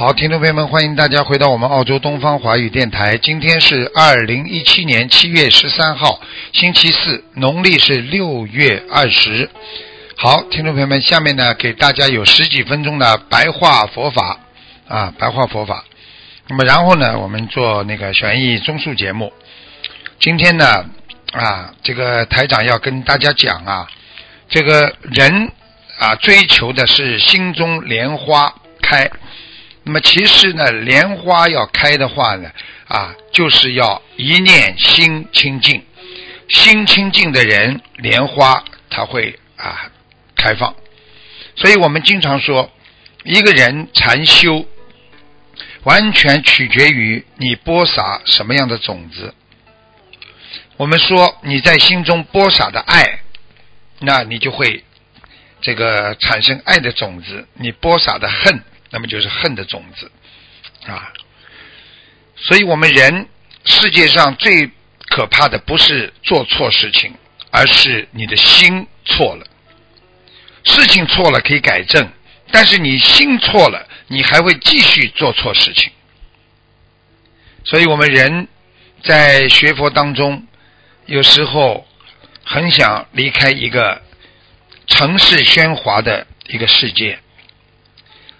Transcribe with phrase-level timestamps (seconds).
[0.00, 3.18] 好，听众朋友们，欢迎大家回到我们澳洲东方华语电台。
[3.18, 6.22] 今天是二零一七年七月十三号，
[6.54, 9.50] 星期四，农历是六月二十。
[10.16, 14.38] 好，听众朋友们，下面呢给大家有十几分钟的白话佛法
[14.88, 15.84] 啊，白话佛法。
[16.48, 19.30] 那么然后呢，我们做那个悬疑综述节目。
[20.18, 20.82] 今天呢
[21.32, 23.86] 啊，这个台长要跟大家讲啊，
[24.48, 25.52] 这个人
[25.98, 29.06] 啊追求的是心中莲花开。
[29.90, 32.48] 那么其实呢，莲花要开的话呢，
[32.86, 35.84] 啊，就是要一念心清净，
[36.46, 39.90] 心清净的人，莲花它会啊
[40.36, 40.76] 开放。
[41.56, 42.70] 所以我们经常说，
[43.24, 44.64] 一个人禅修，
[45.82, 49.34] 完全取决于你播撒什么样的种子。
[50.76, 53.22] 我们说你在心中播撒的爱，
[53.98, 54.84] 那你就会
[55.60, 58.62] 这个产生爱的种子；你播撒的恨。
[58.90, 60.10] 那么就是恨的种子
[60.86, 61.12] 啊，
[62.36, 63.28] 所以我们人
[63.64, 64.70] 世界上最
[65.08, 67.14] 可怕的不是做错事情，
[67.50, 69.46] 而是你的心错了。
[70.64, 72.08] 事情错了可以改正，
[72.50, 75.90] 但是你心错了，你还会继续做错事情。
[77.64, 78.48] 所以我们人
[79.02, 80.46] 在学佛当中，
[81.06, 81.86] 有时候
[82.44, 84.02] 很想离开一个
[84.86, 87.18] 城市喧哗的一个世界。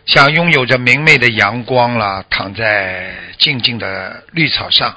[0.06, 4.96] 想拥有着明媚的阳光啦，躺在静静的绿草上，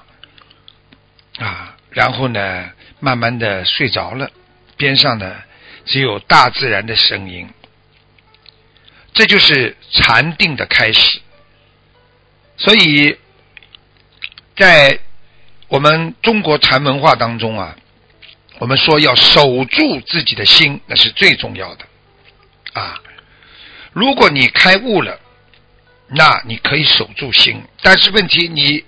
[1.38, 4.32] 啊，然后呢，慢慢的睡着了，
[4.76, 5.36] 边上呢
[5.86, 7.48] 只有大自然的声音，
[9.14, 11.22] 这就是禅定的开始。
[12.58, 13.16] 所以，
[14.56, 15.00] 在
[15.68, 17.76] 我们中国禅文化当中啊，
[18.58, 21.86] 我们说要守住自己的心，那是最重要的，
[22.74, 23.00] 啊。
[23.94, 25.20] 如果你开悟了，
[26.08, 27.64] 那你可以守住心。
[27.82, 28.84] 但是问题，你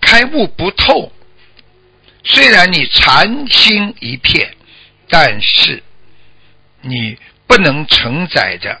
[0.00, 1.12] 开悟不透，
[2.24, 4.54] 虽然你禅心一片，
[5.08, 5.82] 但是
[6.80, 7.16] 你
[7.46, 8.80] 不能承载着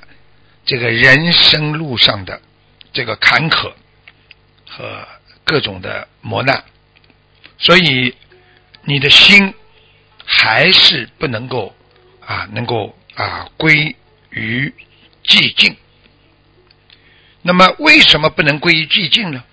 [0.64, 2.40] 这个人生路上的
[2.92, 3.72] 这个坎坷
[4.68, 5.06] 和
[5.44, 6.64] 各种的磨难，
[7.58, 8.14] 所以
[8.82, 9.54] 你的心
[10.24, 11.74] 还是不能够
[12.20, 13.94] 啊，能够啊归
[14.30, 14.72] 于。
[15.30, 15.76] 寂静，
[17.42, 19.44] 那么为什么不能归于寂静呢？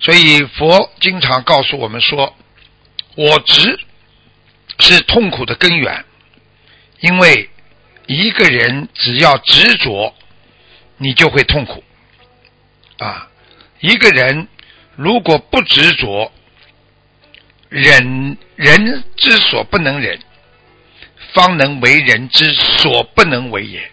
[0.00, 2.36] 所以佛经常告诉我们说，
[3.14, 3.78] 我执
[4.80, 6.04] 是痛苦的根源，
[6.98, 7.48] 因为
[8.06, 10.12] 一个人只要执着，
[10.98, 11.84] 你就会痛苦
[12.98, 13.30] 啊。
[13.78, 14.48] 一个人
[14.96, 16.32] 如果不执着，
[17.68, 20.18] 忍人之所不能忍，
[21.32, 23.92] 方能为人之所不能为也。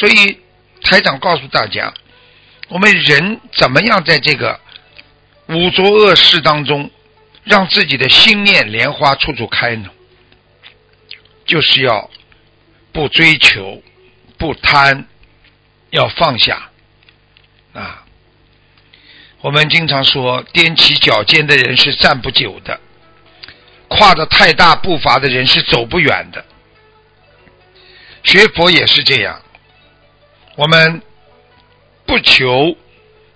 [0.00, 0.40] 所以，
[0.82, 1.92] 台长告诉大家，
[2.68, 4.58] 我们人怎么样在这个
[5.48, 6.90] 五浊恶世当中，
[7.44, 9.90] 让自己的心念莲花处处开呢？
[11.44, 12.08] 就是要
[12.92, 13.82] 不追求，
[14.38, 15.04] 不贪，
[15.90, 16.70] 要放下
[17.74, 18.06] 啊！
[19.42, 22.80] 我们经常说，踮起脚尖的人是站不久的，
[23.88, 26.42] 跨着太大步伐的人是走不远的。
[28.22, 29.42] 学佛也是这样。
[30.56, 31.00] 我们
[32.06, 32.76] 不求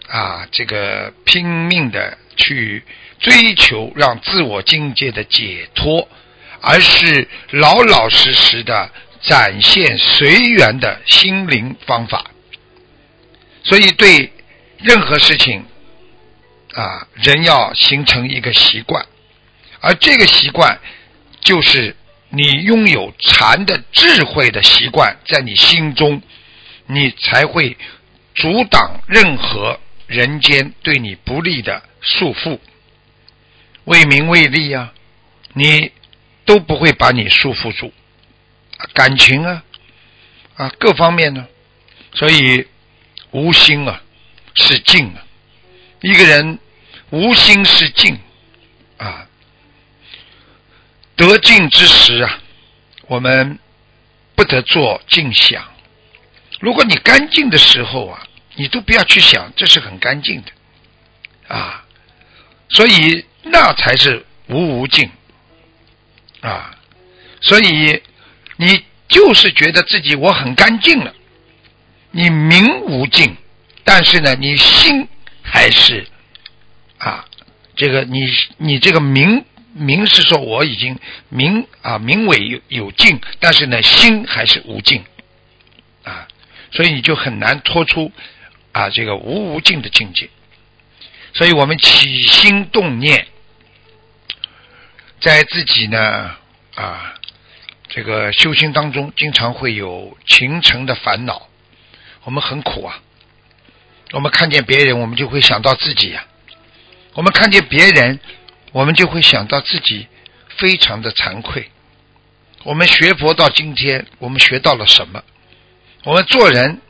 [0.09, 2.83] 啊，这个拼命的去
[3.21, 6.09] 追求让自我境界的解脱，
[6.61, 8.91] 而是老老实实的
[9.23, 12.27] 展现随缘的心灵方法。
[13.63, 14.33] 所以，对
[14.79, 15.65] 任何事情
[16.75, 19.07] 啊，人要形成一个习惯，
[19.81, 20.79] 而这个习惯
[21.41, 21.97] 就是
[22.29, 26.21] 你拥有禅的智慧的习惯，在你心中。
[26.87, 27.77] 你才会
[28.35, 32.59] 阻挡任何人间对你不利的束缚，
[33.85, 34.93] 为名为利啊，
[35.55, 35.93] 你
[36.45, 37.93] 都不会把你束缚住，
[38.93, 39.65] 感情啊
[40.57, 41.47] 啊各方面呢，
[42.13, 42.67] 所以
[43.31, 44.03] 无心啊
[44.55, 45.25] 是静啊，
[46.03, 46.59] 一个人
[47.11, 48.19] 无心是静
[48.99, 49.27] 啊，
[51.17, 52.41] 得静之时啊，
[53.07, 53.59] 我们
[54.35, 55.74] 不得做静想。
[56.65, 61.85] 如果你干净的时候啊，你都不要去想，这是很干净的啊。
[62.71, 65.11] 所以那才是无无尽
[66.41, 66.75] 啊。
[67.43, 68.01] 所以
[68.57, 71.15] 你就是觉得自己我很干净了，
[72.13, 73.37] 你名无尽，
[73.85, 75.07] 但是呢，你心
[75.43, 76.07] 还是
[76.97, 77.27] 啊，
[77.77, 78.27] 这个你
[78.57, 79.45] 你这个名。
[79.77, 80.97] 明是说我已经
[81.29, 85.05] 明啊明为有有尽，但是呢心还是无尽，
[86.75, 88.13] 所以你就很难脱出
[88.73, 90.29] 啊这个无无尽的境界。
[91.33, 93.27] 所以我们起心动念，
[95.21, 96.37] 在自己呢
[96.75, 97.15] 啊
[97.89, 101.49] 这个修心当中，经常会有情尘的烦恼，
[102.25, 103.01] 我们很苦啊。
[104.13, 106.27] 我们看见别人，我们就会想到自己呀。
[107.15, 108.21] 我们看见别人。
[108.75, 110.09] 我们就会想到自己
[110.57, 111.71] 非常的惭愧。
[112.65, 115.23] 我们学佛到今天，我们学到了什么？
[116.05, 116.81] 我们做人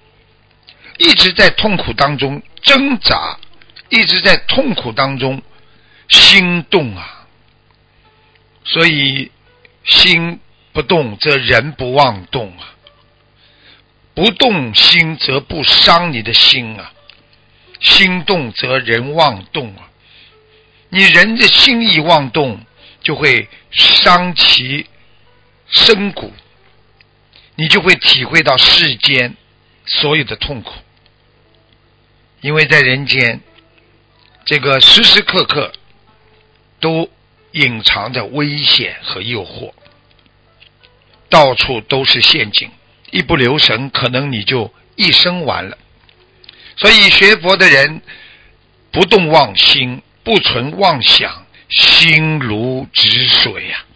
[0.98, 3.38] 一直在痛苦当中挣扎，
[3.88, 5.40] 一直在痛苦当中
[6.08, 7.26] 心动啊！
[8.64, 9.30] 所以
[9.84, 10.40] 心
[10.72, 12.74] 不动则人不妄动啊，
[14.14, 16.92] 不动心则不伤你的心啊，
[17.80, 19.90] 心动则人妄动啊。
[20.88, 22.60] 你人的心意妄动，
[23.00, 24.86] 就会伤其
[25.68, 26.32] 身骨，
[27.56, 29.36] 你就会体会到世间
[29.84, 30.72] 所有的痛苦。
[32.40, 33.40] 因为在人间，
[34.44, 35.72] 这个时时刻刻
[36.80, 37.10] 都
[37.52, 39.72] 隐藏着危险和诱惑，
[41.28, 42.70] 到处都是陷阱，
[43.10, 45.78] 一不留神，可能你就一生完了。
[46.76, 48.02] 所以学佛的人
[48.90, 50.02] 不动妄心。
[50.24, 53.76] 不存妄想，心如止水呀！
[53.76, 53.93] 啊，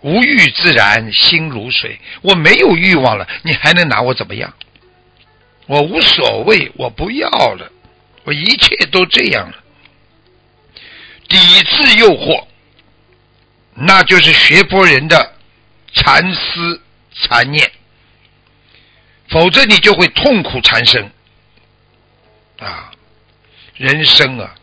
[0.00, 2.00] 无欲自然，心如水。
[2.22, 4.52] 我没有欲望了，你还能拿我怎么样？
[5.66, 7.70] 我无所谓，我不要了，
[8.24, 9.56] 我一切都这样了。
[11.28, 12.46] 抵制诱惑，
[13.74, 15.34] 那就是学佛人的
[15.92, 16.82] 禅思
[17.12, 17.70] 禅念，
[19.28, 21.10] 否则你就会痛苦缠身。
[22.58, 22.90] 啊，
[23.76, 24.54] 人生啊！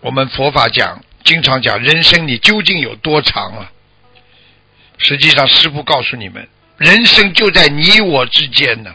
[0.00, 3.70] 我们佛法讲，经常讲人生你究竟有多长啊？
[5.08, 6.46] 实际上，师父告诉你们，
[6.76, 8.94] 人生就在你我之间呢。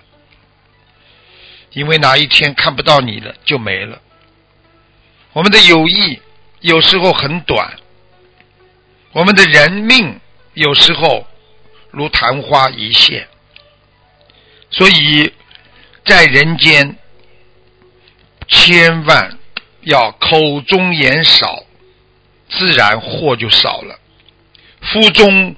[1.72, 4.00] 因为哪一天看不到你了，就没了。
[5.32, 6.22] 我们的友谊
[6.60, 7.80] 有时候很短，
[9.12, 10.20] 我们的人命
[10.54, 11.26] 有时候
[11.90, 13.28] 如昙花一现。
[14.70, 15.34] 所以
[16.06, 16.96] 在人间，
[18.48, 19.40] 千万。
[19.86, 21.66] 要口中言少，
[22.50, 24.00] 自然祸就少了；
[24.80, 25.54] 腹中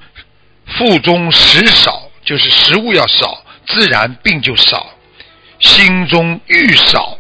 [0.66, 4.94] 腹中食少，就是食物要少，自然病就少；
[5.60, 7.18] 心中欲少，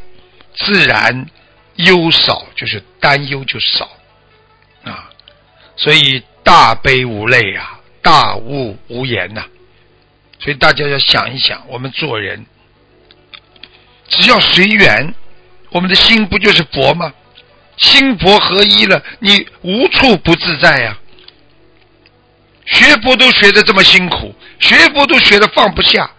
[0.55, 1.25] 自然
[1.75, 3.89] 忧少，就是担忧就少
[4.83, 5.09] 啊。
[5.77, 9.45] 所以大悲无泪啊，大悟无言呐。
[10.39, 12.45] 所以大家要想一想，我们做人
[14.07, 15.13] 只要随缘。
[15.71, 17.13] 我们的心不就是佛吗？
[17.75, 20.97] 心佛合一了，你无处不自在呀。
[22.65, 26.09] 学佛都学的这么辛苦，学佛都学的放不下，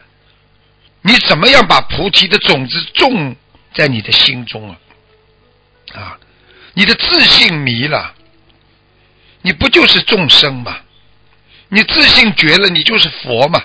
[1.02, 3.34] 你怎么样把菩提的种子种
[3.74, 4.76] 在你的心中啊？
[5.94, 6.18] 啊，
[6.74, 8.14] 你的自信迷了，
[9.42, 10.78] 你不就是众生吗？
[11.68, 13.60] 你自信绝了，你就是佛嘛。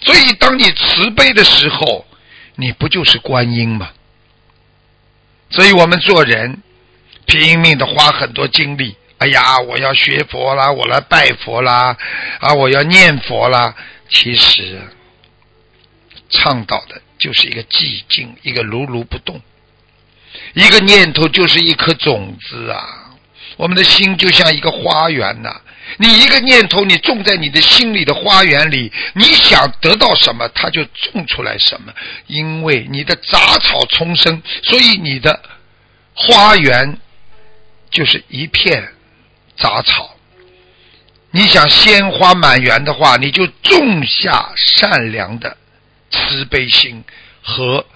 [0.00, 2.06] 所以，当你慈悲的时候，
[2.56, 3.90] 你不就是观音吗？
[5.50, 6.62] 所以我们做人
[7.26, 8.96] 拼命的花很多精力。
[9.22, 11.96] 哎呀，我要学佛啦，我来拜佛啦，
[12.40, 13.72] 啊，我要念佛啦。
[14.08, 14.80] 其实
[16.28, 19.40] 倡导的就是一个寂静，一个如如不动，
[20.54, 23.12] 一个念头就是一颗种子啊。
[23.56, 25.60] 我们的心就像一个花园呐，
[25.98, 31.92] 你一个念头，你种在你的心里的花园里，你想得到什么，它就种出来什么。
[32.26, 35.40] 因为你的杂草丛生，所以你的
[36.12, 36.98] 花园
[37.88, 38.88] 就是一片
[39.62, 40.10] 杂草。
[41.30, 45.56] 你想鲜花满园的话，你就种下善良的
[46.10, 47.02] 慈悲心
[47.40, 47.86] 和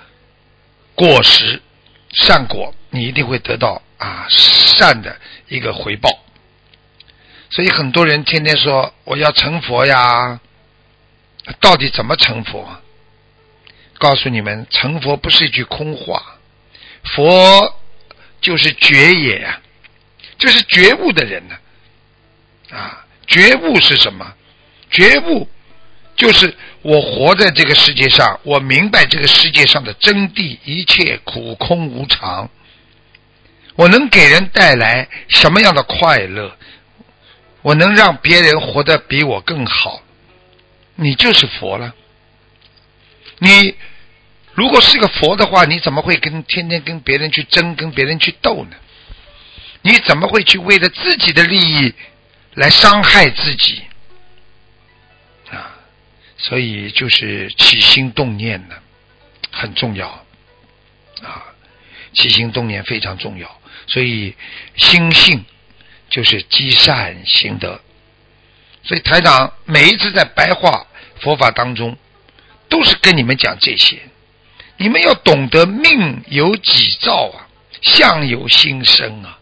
[0.95, 1.61] 果实
[2.13, 5.15] 善果，你一定会得到啊善的。
[5.49, 6.11] 一个回报，
[7.51, 10.41] 所以很多人天天说我要成佛呀，
[11.61, 12.69] 到底怎么成佛？
[13.99, 16.21] 告诉你们，成佛不是一句空话，
[17.05, 17.81] 佛
[18.41, 19.61] 就是觉也呀，
[20.38, 21.57] 就是觉悟的人呢。
[22.71, 24.35] 啊，觉悟是什么？
[24.90, 25.49] 觉悟
[26.16, 32.50] 就是我活在这个世界上，我明白这个世界上的真谛，一切苦空无常。
[33.75, 36.57] 我能给人带来什么样的快乐？
[37.62, 40.00] 我能让别人活得比我更好，
[40.95, 41.95] 你就是佛了。
[43.38, 43.75] 你
[44.55, 48.76] 如果是个佛的话，你怎么会跟天天跟别人去争，跟别人去斗呢？
[49.87, 51.95] 你怎么会去为了自己的利益
[52.55, 53.83] 来伤害自己？
[55.49, 55.78] 啊，
[56.37, 58.75] 所以就是起心动念呢，
[59.52, 60.09] 很重要
[61.23, 61.55] 啊，
[62.12, 63.61] 起心动念非常重要。
[63.87, 64.35] 所以
[64.75, 65.45] 心性
[66.11, 67.81] 就是积善行德。
[68.83, 70.85] 所以台长每一次在白话
[71.21, 71.97] 佛法当中，
[72.69, 74.00] 都是跟你们讲这些。
[74.78, 77.47] 你们要懂得命由己造啊，
[77.83, 79.38] 相由心生啊。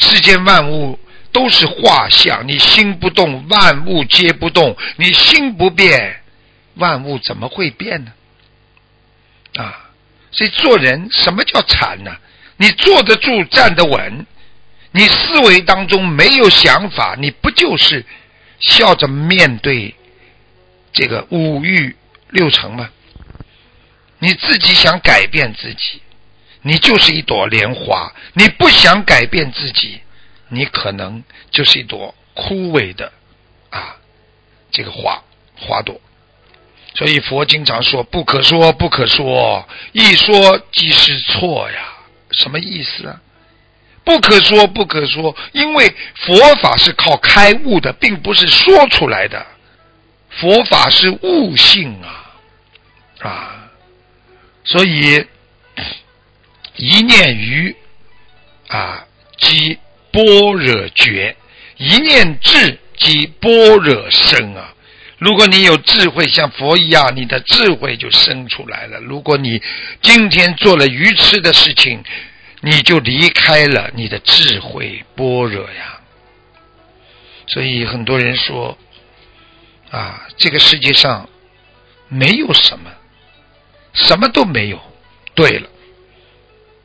[0.00, 0.98] 世间万物
[1.30, 6.20] 都是画像，你心不动，万物皆不动；你心不变，
[6.74, 8.12] 万物怎么会变呢？
[9.56, 9.90] 啊，
[10.32, 12.16] 所以做人什么叫禅呢？
[12.56, 14.26] 你坐得住，站得稳，
[14.92, 18.04] 你思维当中没有想法，你不就是
[18.58, 19.94] 笑着面对
[20.92, 21.96] 这个五欲
[22.30, 22.90] 六尘吗？
[24.18, 26.02] 你自己想改变自己。
[26.62, 30.00] 你就是一朵莲花，你不想改变自己，
[30.48, 33.10] 你可能就是一朵枯萎的
[33.70, 33.96] 啊
[34.70, 35.22] 这个花
[35.56, 35.98] 花朵。
[36.94, 41.94] 所以佛经常说不可说不可说，一说即是错呀。
[42.32, 43.20] 什么意思啊？
[44.04, 49.46] 不可说不可说，因为佛法是靠开悟的，并不是说出来的。
[50.28, 52.34] 佛法是悟性啊
[53.20, 53.70] 啊，
[54.64, 55.26] 所以。
[56.76, 57.76] 一念愚
[58.68, 59.06] 啊，
[59.38, 59.78] 即
[60.12, 60.22] 般
[60.54, 61.34] 若觉；
[61.76, 64.74] 一念智，即般若生啊。
[65.18, 68.98] 如果你有智慧，像佛一样，你的智慧就生出来了。
[69.00, 69.60] 如果你
[70.00, 72.02] 今天做了愚痴的事情，
[72.62, 76.00] 你就离开了你的智慧般若呀。
[77.46, 78.78] 所以很多人说
[79.90, 81.28] 啊，这个世界上
[82.08, 82.90] 没有什么，
[83.92, 84.80] 什么都没有。
[85.34, 85.68] 对了。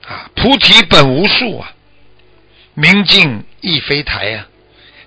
[0.08, 1.74] 啊，菩提本无树啊，
[2.74, 4.48] 明镜亦非台呀。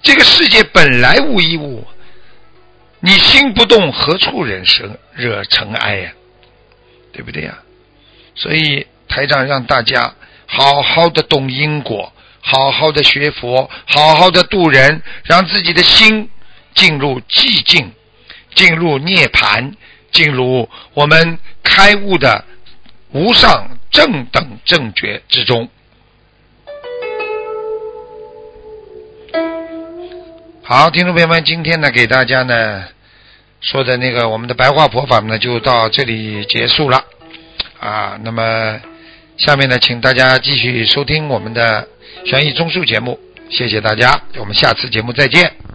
[0.03, 1.87] 这个世界本来无一物，
[3.01, 6.13] 你心不动，何处人生惹尘埃呀？
[7.13, 7.59] 对不对呀？
[8.35, 10.15] 所以台长让大家
[10.47, 16.29] 好好的懂因果，好好的学佛，好好的度人，让自己的心
[16.75, 17.93] 进入寂静，
[18.55, 19.75] 进入涅盘，
[20.11, 22.45] 进入我们开悟的
[23.11, 23.78] 无上。
[23.91, 25.69] 正等正觉之中。
[30.63, 32.85] 好，听众朋友们，今天呢，给大家呢
[33.61, 37.03] 说的那个我们的白话佛法呢，就到这里结束了
[37.81, 38.19] 啊。
[38.23, 38.81] 那么
[39.39, 41.89] 下面呢，请大家继续收听我们的
[42.27, 43.19] 悬疑综述节目，
[43.51, 45.68] 谢谢大家，我们下次节目再见。